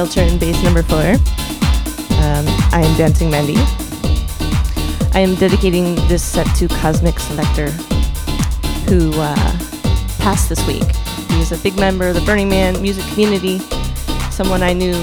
In 0.00 0.38
Bass 0.38 0.62
number 0.64 0.82
four. 0.82 0.98
Um, 0.98 2.46
I 2.72 2.80
am 2.82 2.96
Dancing 2.96 3.30
Mandy. 3.30 3.56
I 5.12 5.20
am 5.20 5.34
dedicating 5.34 5.94
this 6.08 6.24
set 6.24 6.46
to 6.56 6.68
Cosmic 6.68 7.20
Selector, 7.20 7.70
who 8.88 9.12
uh, 9.16 9.58
passed 10.18 10.48
this 10.48 10.66
week. 10.66 10.84
He 11.28 11.42
is 11.42 11.52
a 11.52 11.58
big 11.58 11.76
member 11.76 12.08
of 12.08 12.14
the 12.14 12.22
Burning 12.22 12.48
Man 12.48 12.80
music 12.80 13.04
community, 13.12 13.58
someone 14.30 14.62
I 14.62 14.72
knew 14.72 14.94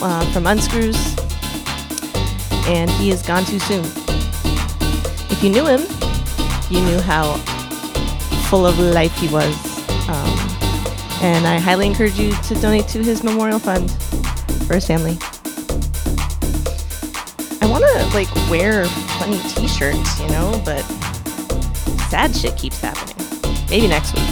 uh, 0.00 0.24
from 0.32 0.44
UnScruz, 0.44 0.96
and 2.66 2.88
he 2.92 3.10
is 3.10 3.20
gone 3.20 3.44
too 3.44 3.58
soon. 3.58 3.84
If 5.30 5.44
you 5.44 5.50
knew 5.50 5.66
him, 5.66 5.82
you 6.70 6.80
knew 6.80 6.98
how 7.02 7.34
full 8.48 8.64
of 8.66 8.78
life 8.78 9.14
he 9.18 9.28
was. 9.28 9.54
Um, 10.08 10.38
and 11.20 11.46
I 11.46 11.58
highly 11.58 11.86
encourage 11.86 12.18
you 12.18 12.32
to 12.32 12.54
donate 12.54 12.88
to 12.88 13.02
his 13.02 13.22
memorial 13.22 13.58
fund 13.58 13.94
for 14.66 14.74
his 14.74 14.86
family. 14.86 15.16
I 17.62 17.66
want 17.70 17.84
to 17.84 18.14
like 18.14 18.32
wear 18.50 18.84
funny 19.18 19.38
T-shirts, 19.48 20.20
you 20.20 20.28
know, 20.28 20.60
but 20.64 20.82
sad 22.10 22.34
shit 22.34 22.56
keeps 22.56 22.80
happening. 22.80 23.16
Maybe 23.70 23.86
next 23.86 24.14
week. 24.14 24.26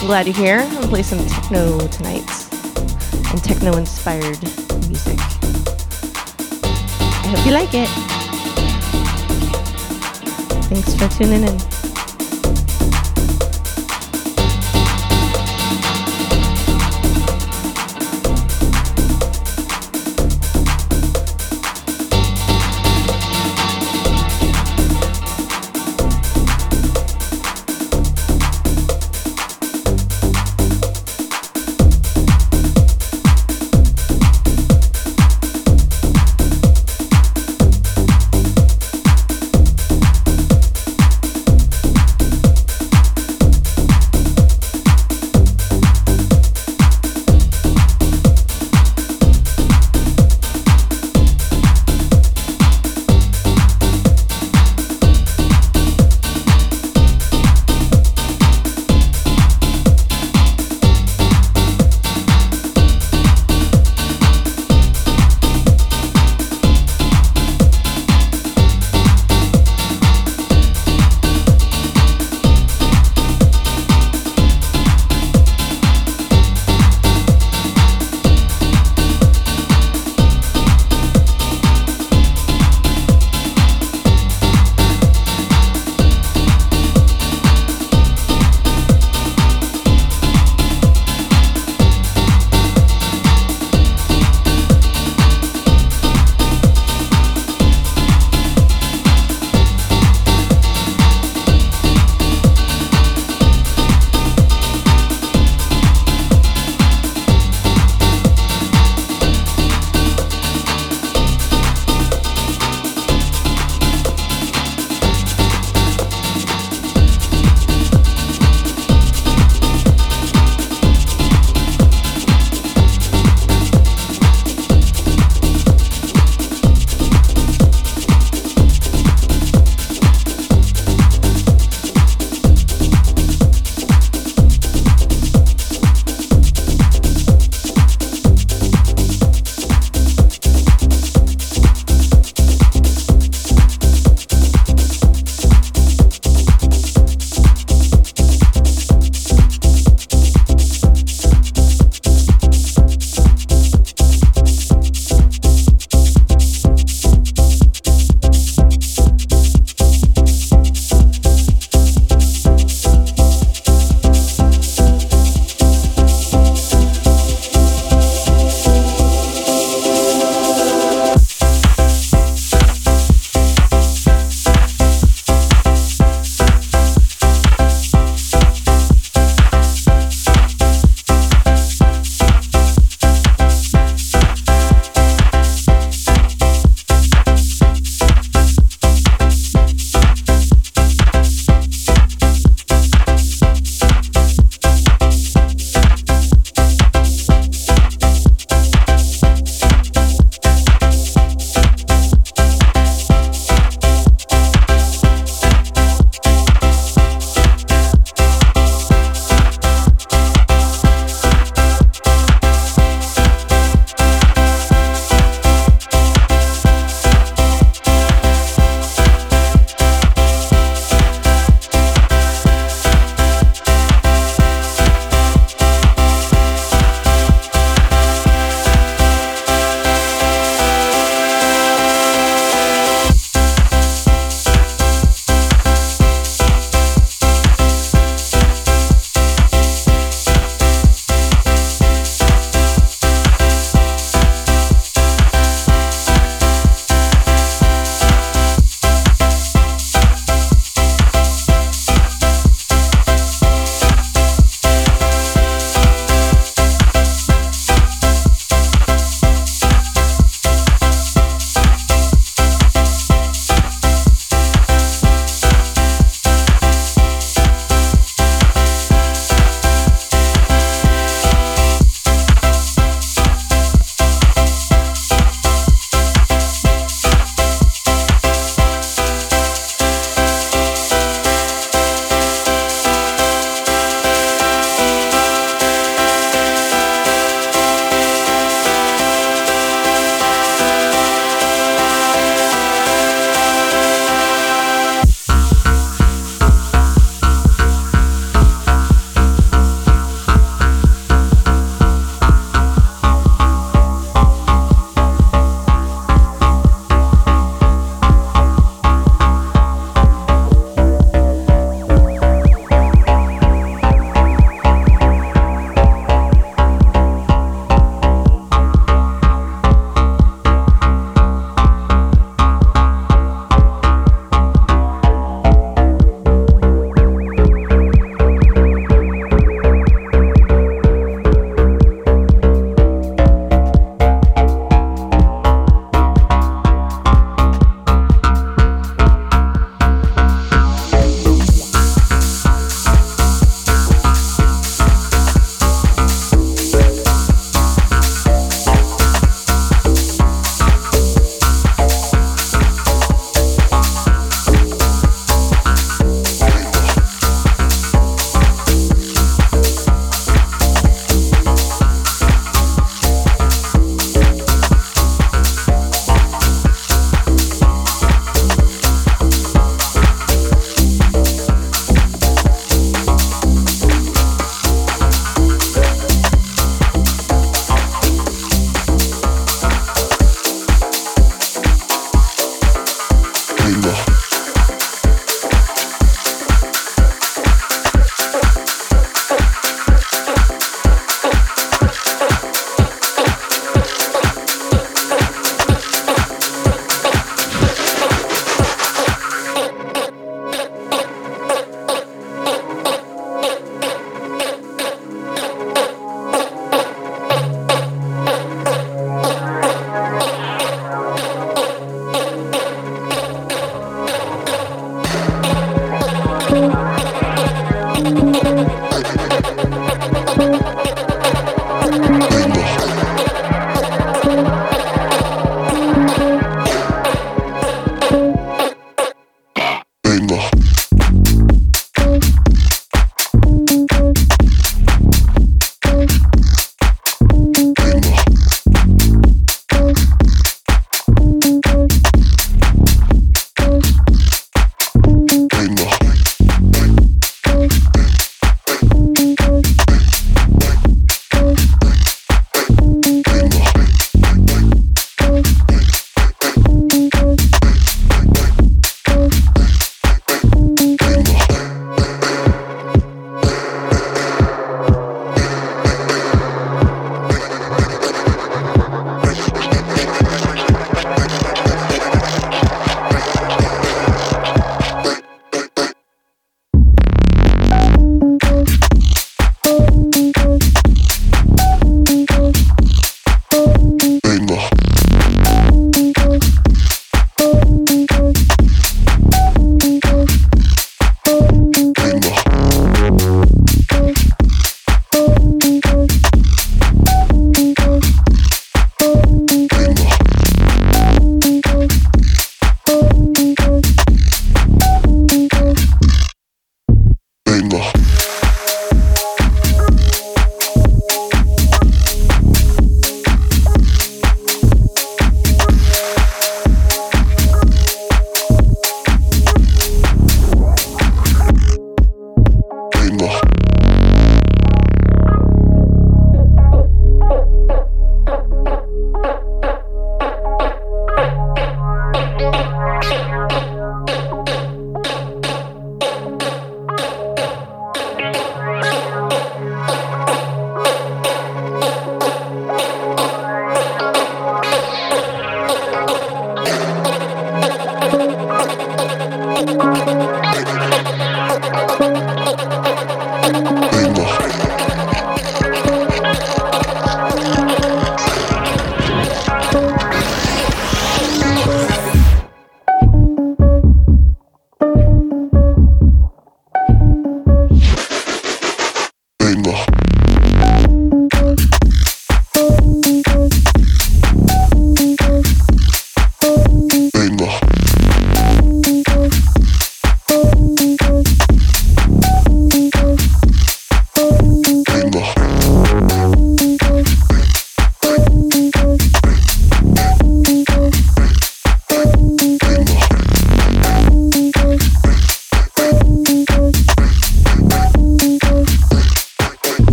Glad 0.00 0.26
you're 0.26 0.34
here. 0.34 0.60
I'm 0.60 0.74
gonna 0.74 0.88
play 0.88 1.02
some 1.02 1.24
techno 1.26 1.86
tonight 1.88 2.28
and 3.30 3.44
techno-inspired 3.44 4.42
music. 4.88 5.18
I 7.20 7.34
hope 7.34 7.46
you 7.46 7.52
like 7.52 7.74
it. 7.74 7.88
Thanks 10.68 10.94
for 10.94 11.08
tuning 11.18 11.44
in. 11.44 11.77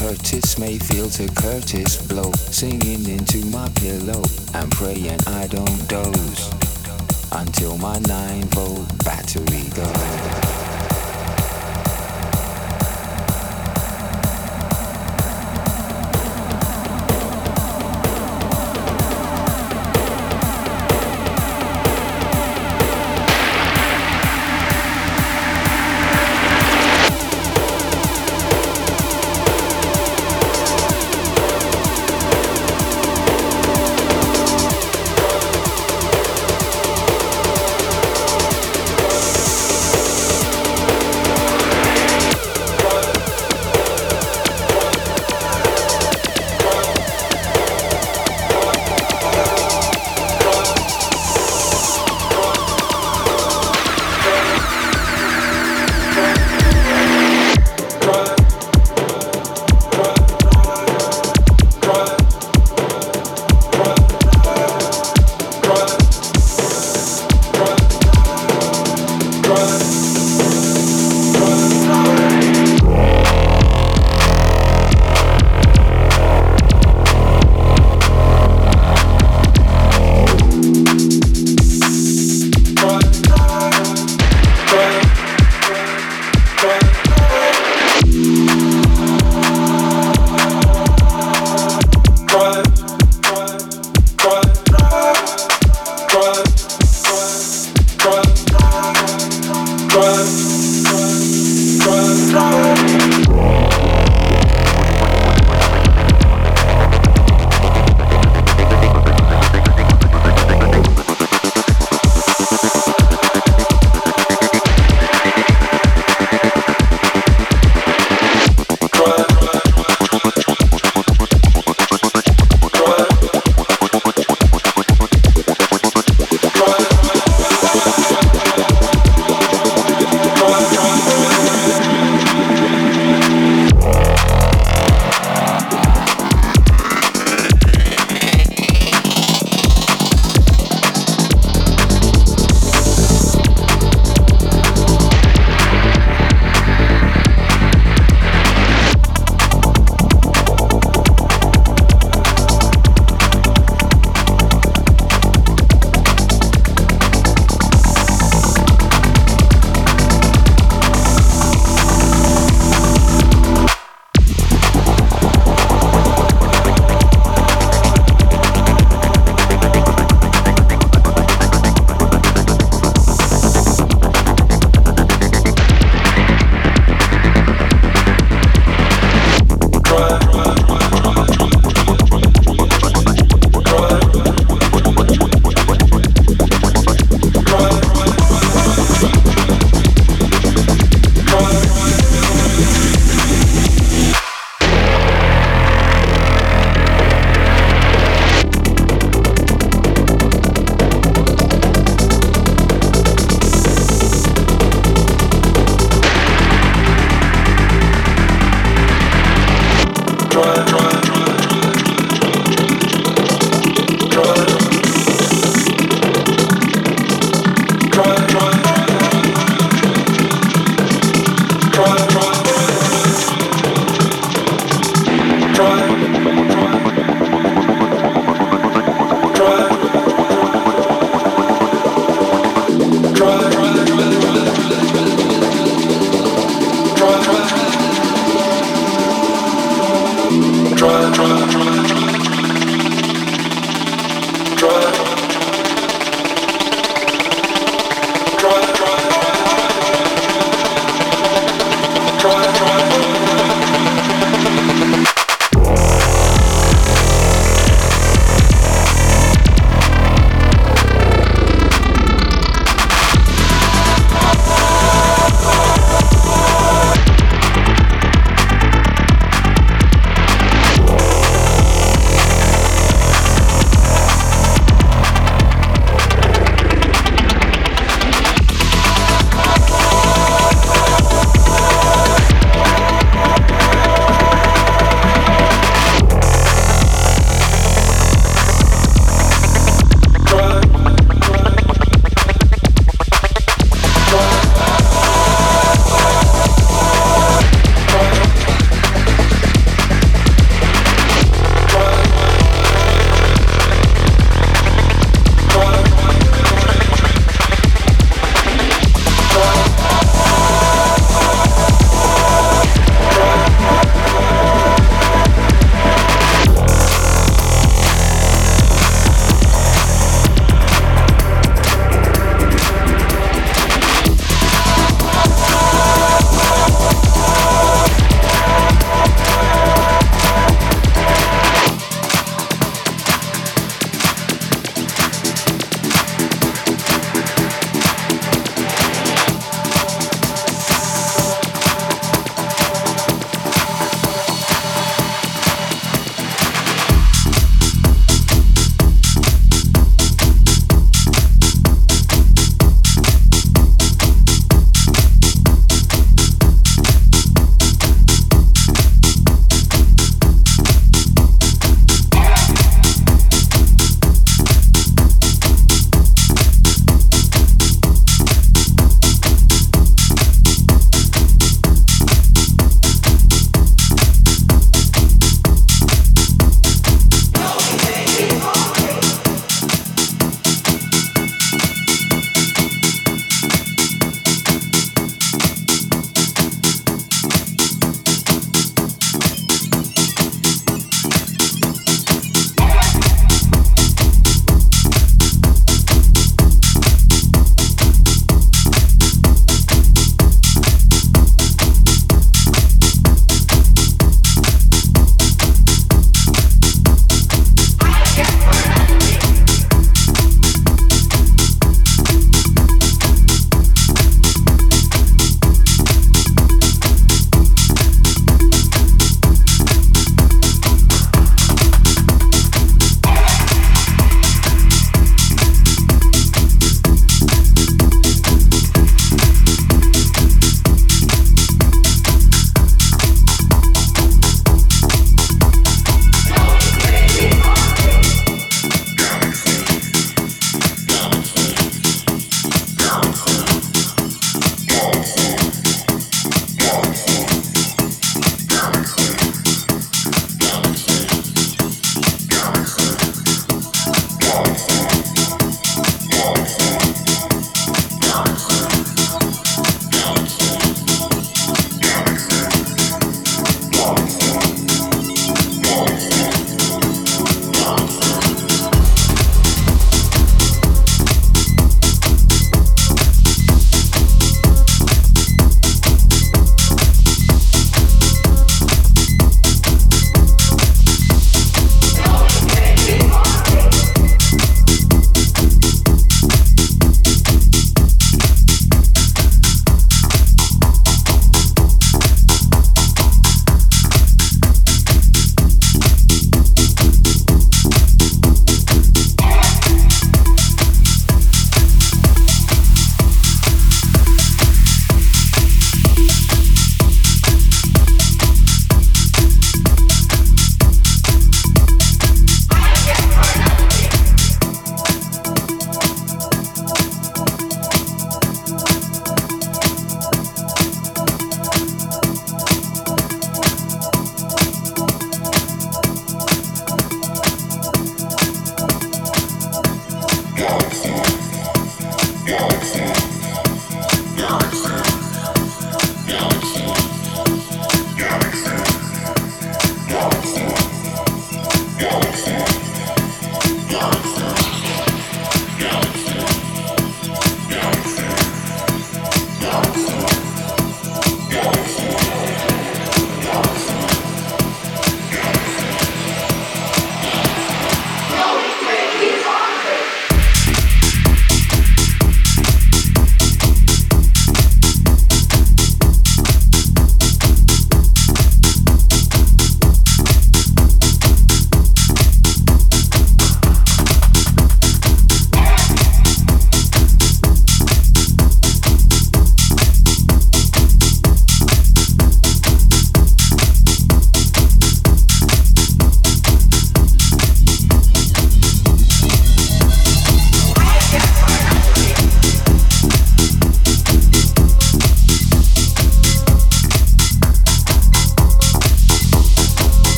Curtis 0.00 0.58
Mayfield 0.58 1.12
to 1.12 1.26
Kurtis 1.26 2.08
Blow. 2.08 2.32
Singing 2.32 3.06
into 3.06 3.44
my 3.46 3.68
pillow. 3.76 4.22
I'm 4.54 4.70
praying 4.70 5.20
I 5.26 5.46
don't 5.46 5.88
doze. 5.88 6.50
Until 7.32 7.76
my 7.76 7.98
9 7.98 8.42
volt 8.44 9.04
battery 9.04 9.68
goes. 9.74 10.59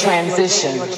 Transition. 0.00 0.97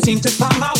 seem 0.00 0.20
to 0.20 0.30
find 0.30 0.62
out. 0.62 0.79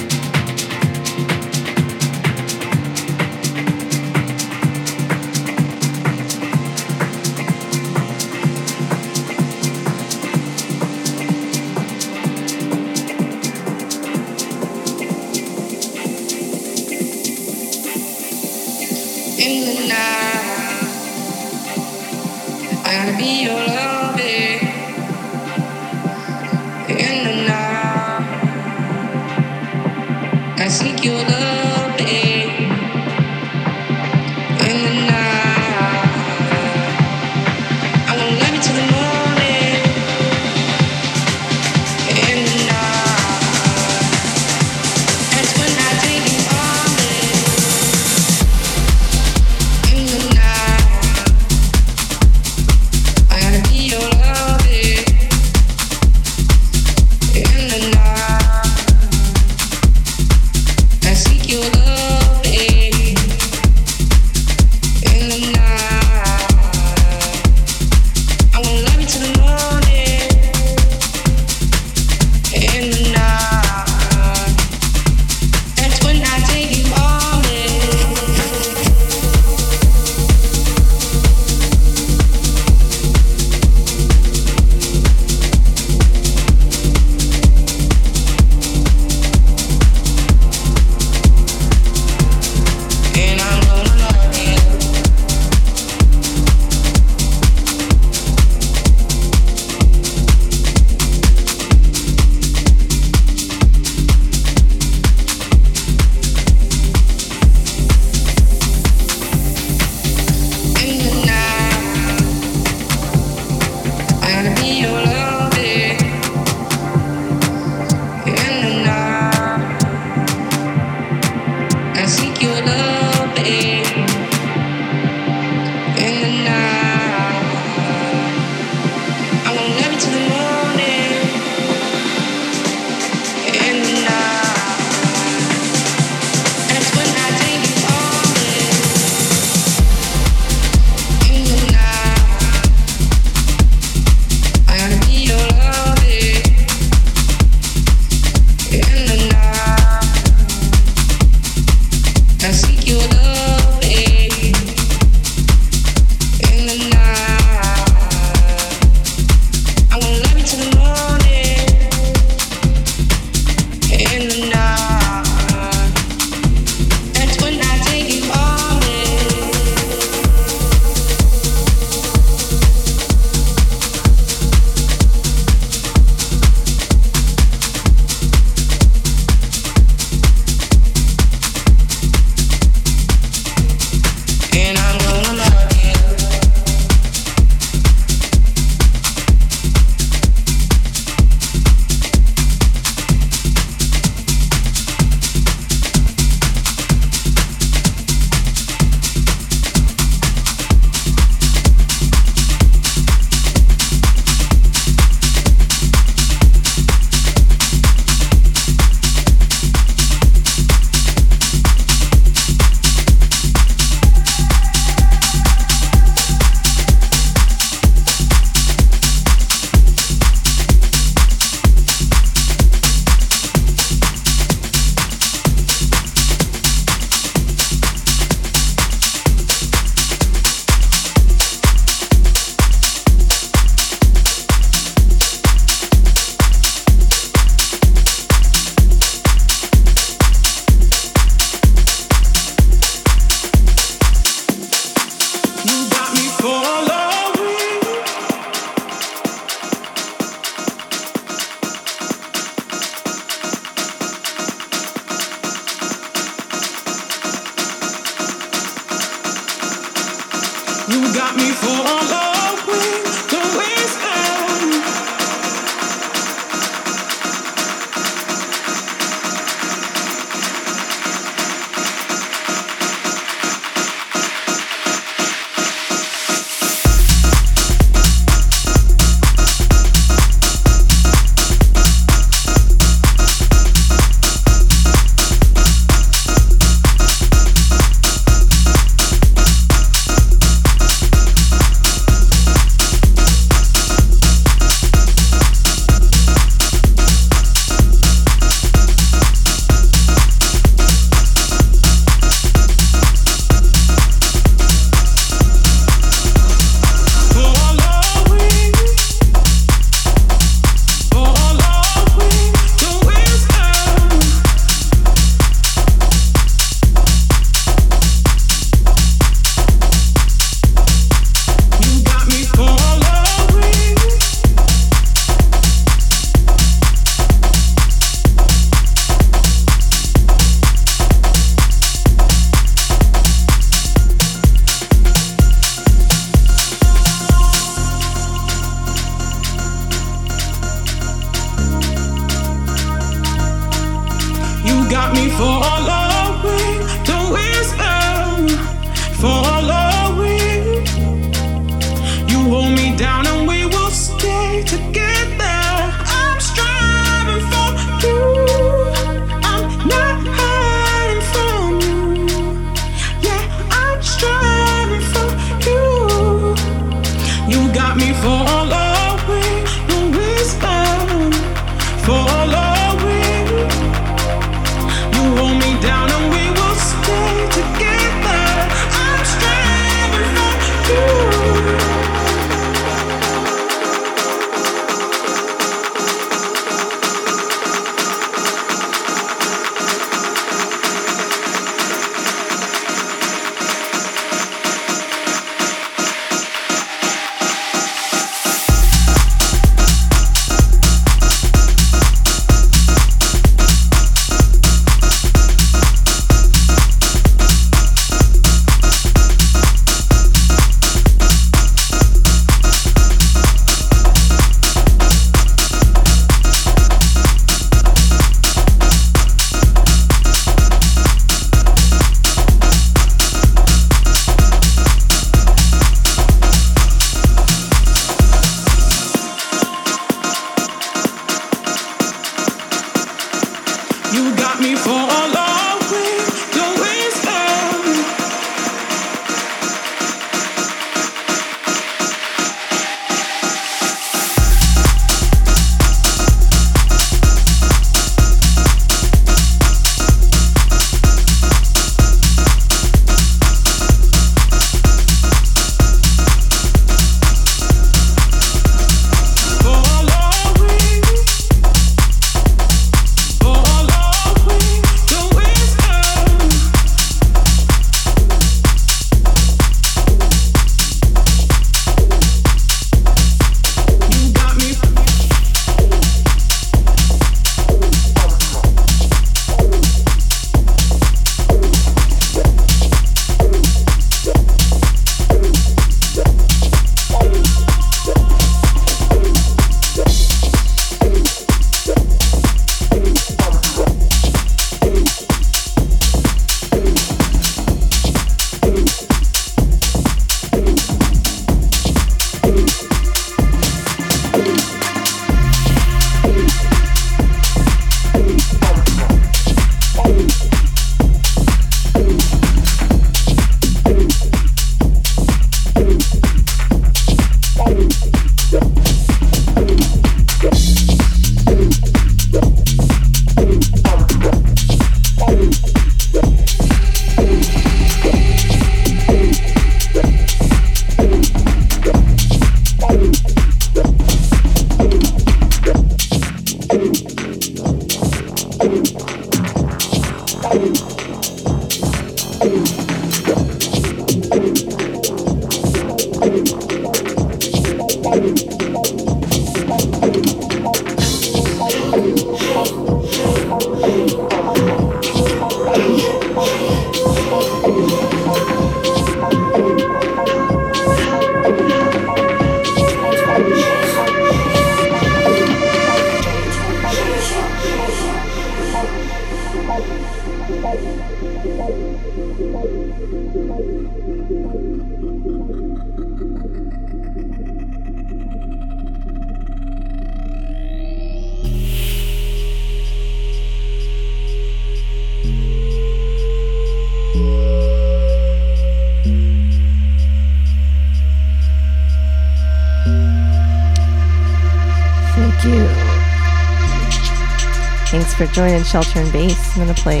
For 598.32 598.36
joining 598.36 598.64
Shelter 598.64 599.00
in 599.00 599.10
Bass. 599.10 599.58
I'm 599.58 599.66
gonna 599.66 599.74
play 599.74 600.00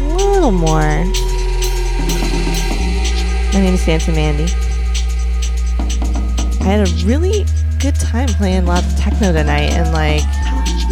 a 0.00 0.04
little 0.04 0.50
more. 0.50 1.04
My 3.52 3.60
name 3.60 3.72
is 3.72 3.86
Dancing 3.86 4.14
Mandy. 4.14 4.52
I 6.60 6.64
had 6.64 6.86
a 6.86 7.06
really 7.06 7.46
good 7.80 7.94
time 7.94 8.28
playing 8.28 8.66
lots 8.66 8.92
of 8.92 8.98
techno 8.98 9.32
tonight 9.32 9.72
and 9.72 9.94
like 9.94 10.20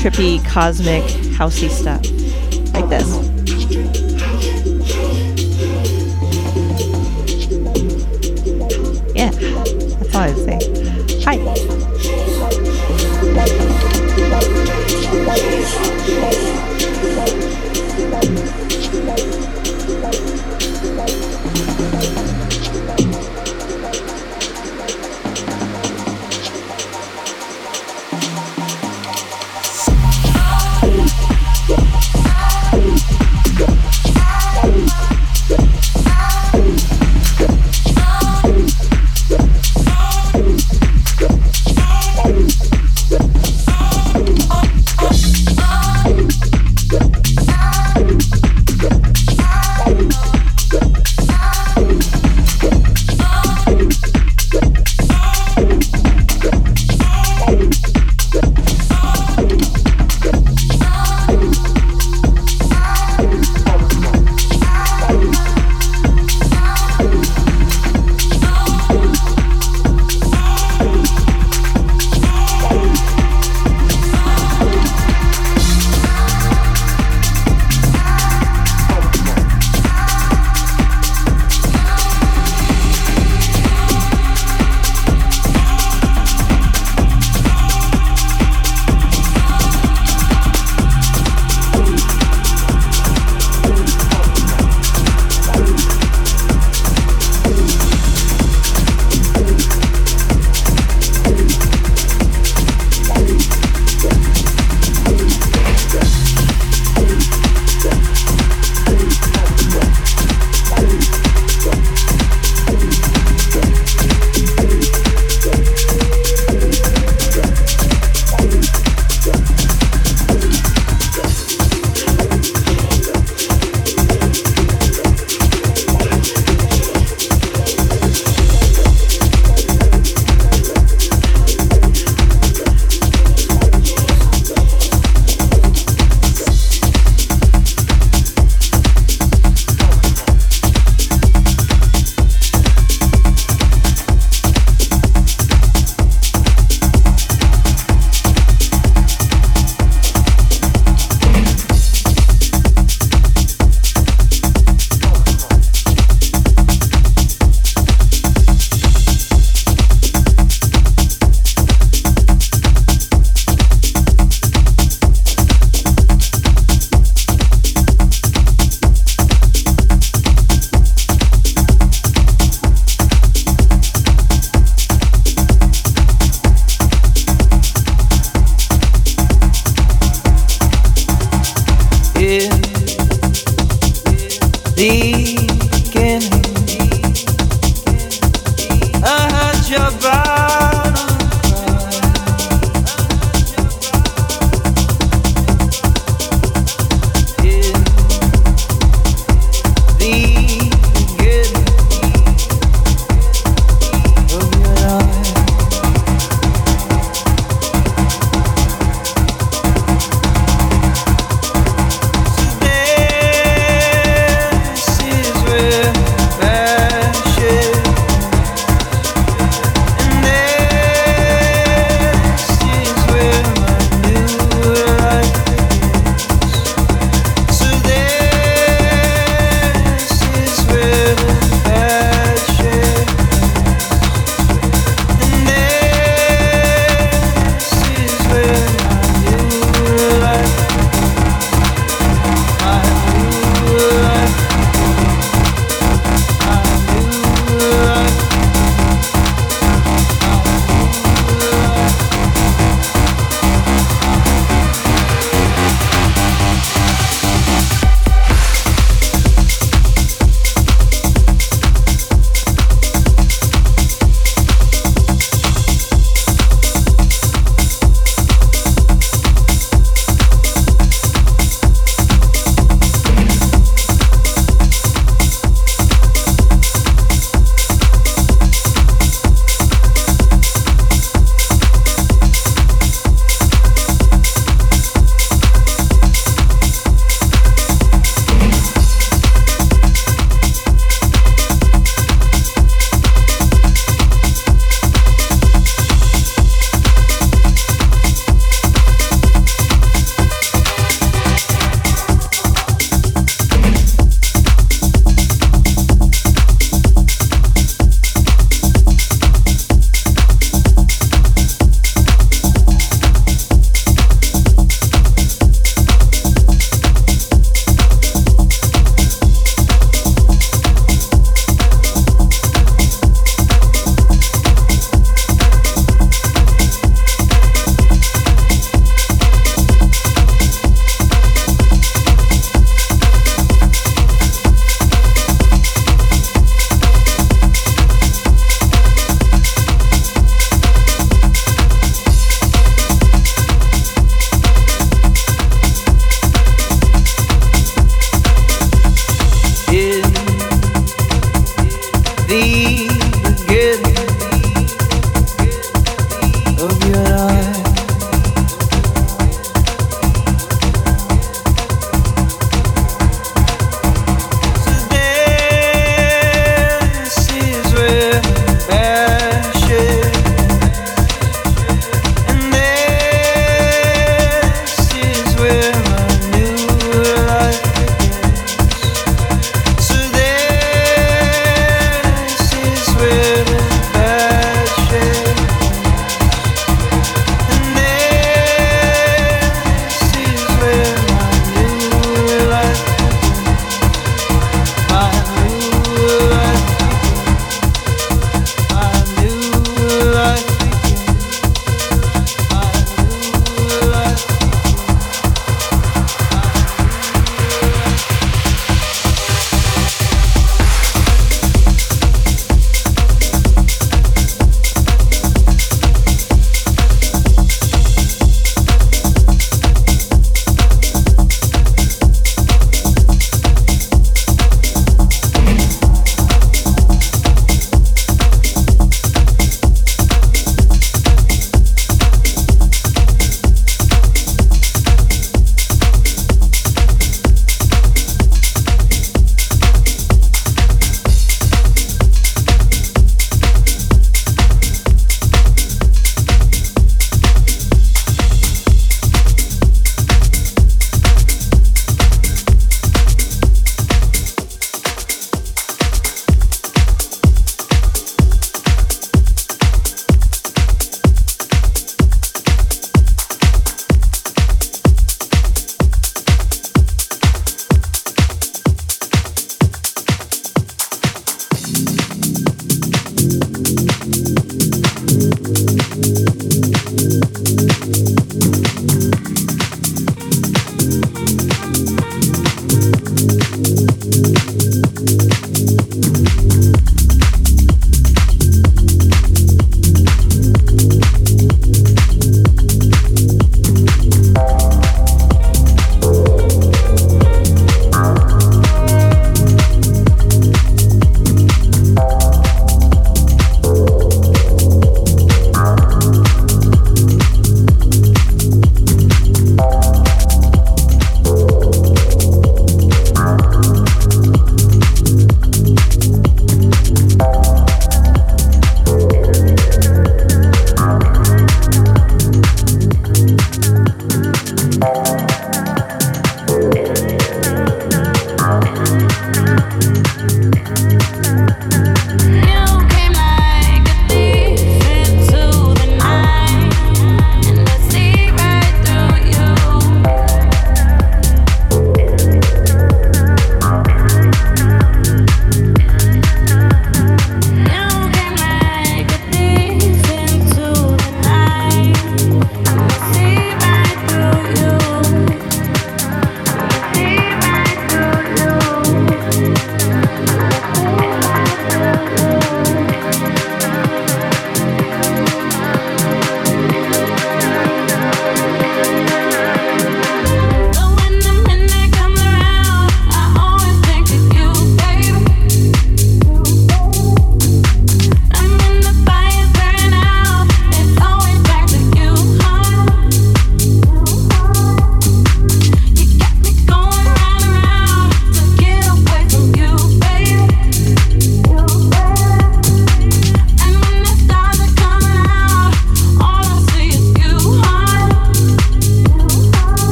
trippy, 0.00 0.42
cosmic, 0.46 1.02
housey 1.36 1.68
stuff 1.68 2.02
like 2.72 2.88
this. 2.88 3.06
Yeah, 9.14 9.30
that's 9.30 10.14
all 10.14 10.22
I'd 10.22 10.36
say. 10.36 10.63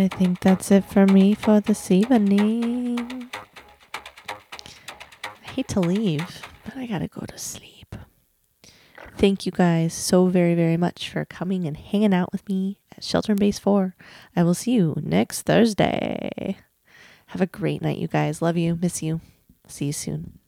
I 0.00 0.08
think 0.08 0.40
that's 0.40 0.70
it 0.70 0.84
for 0.84 1.06
me 1.06 1.34
for 1.34 1.60
this 1.60 1.90
evening. 1.90 3.30
I 5.24 5.50
hate 5.52 5.68
to 5.68 5.80
leave, 5.80 6.42
but 6.64 6.76
I 6.76 6.86
gotta 6.86 7.06
go 7.06 7.26
to 7.26 7.38
sleep. 7.38 7.94
Thank 9.16 9.44
you 9.44 9.52
guys 9.52 9.92
so 9.92 10.26
very, 10.28 10.54
very 10.54 10.78
much 10.78 11.10
for 11.10 11.26
coming 11.26 11.66
and 11.66 11.76
hanging 11.76 12.14
out 12.14 12.32
with 12.32 12.48
me 12.48 12.78
at 12.96 13.04
Shelter 13.04 13.32
in 13.32 13.38
Bass 13.38 13.58
4. 13.58 13.94
I 14.34 14.42
will 14.42 14.54
see 14.54 14.72
you 14.72 14.96
next 15.02 15.42
Thursday. 15.42 16.56
Have 17.26 17.42
a 17.42 17.46
great 17.46 17.82
night, 17.82 17.98
you 17.98 18.08
guys. 18.08 18.40
Love 18.40 18.56
you. 18.56 18.78
Miss 18.80 19.02
you. 19.02 19.20
See 19.68 19.86
you 19.86 19.92
soon. 19.92 20.39